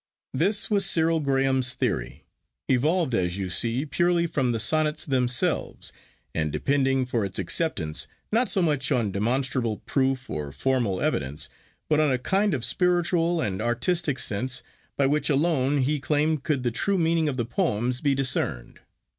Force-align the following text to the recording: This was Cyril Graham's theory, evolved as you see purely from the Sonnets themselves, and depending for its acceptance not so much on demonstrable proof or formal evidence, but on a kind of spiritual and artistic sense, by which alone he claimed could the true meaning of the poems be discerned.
This 0.33 0.71
was 0.71 0.83
Cyril 0.83 1.19
Graham's 1.19 1.75
theory, 1.75 2.23
evolved 2.67 3.13
as 3.13 3.37
you 3.37 3.51
see 3.51 3.85
purely 3.85 4.25
from 4.25 4.51
the 4.51 4.59
Sonnets 4.59 5.05
themselves, 5.05 5.93
and 6.33 6.51
depending 6.51 7.05
for 7.05 7.23
its 7.23 7.37
acceptance 7.37 8.07
not 8.31 8.49
so 8.49 8.63
much 8.63 8.91
on 8.91 9.11
demonstrable 9.11 9.77
proof 9.85 10.27
or 10.27 10.51
formal 10.51 10.99
evidence, 11.01 11.49
but 11.87 11.99
on 11.99 12.09
a 12.11 12.17
kind 12.17 12.55
of 12.55 12.65
spiritual 12.65 13.41
and 13.41 13.61
artistic 13.61 14.17
sense, 14.17 14.63
by 14.97 15.05
which 15.05 15.29
alone 15.29 15.77
he 15.77 15.99
claimed 15.99 16.41
could 16.41 16.63
the 16.63 16.71
true 16.71 16.97
meaning 16.97 17.29
of 17.29 17.37
the 17.37 17.45
poems 17.45 18.01
be 18.01 18.15
discerned. 18.15 18.79